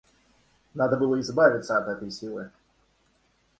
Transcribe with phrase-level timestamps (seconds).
[0.73, 2.49] Надо было избавиться от этой силы.